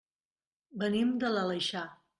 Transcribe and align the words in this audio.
Venim 0.85 1.13
de 1.25 1.33
l'Aleixar. 1.37 1.89